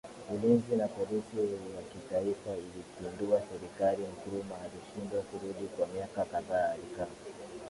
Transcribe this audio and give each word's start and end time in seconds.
ulinzi 0.33 0.75
na 0.75 0.87
polisi 0.87 1.37
ya 1.75 1.81
kitaifa 1.89 2.53
ilipindua 2.57 3.41
serikaliNkrumah 3.51 4.57
alishindwa 4.63 5.21
kurudi 5.21 5.67
Kwa 5.77 5.87
miaka 5.87 6.25
kadhaa 6.25 6.69
alikaa 6.73 7.07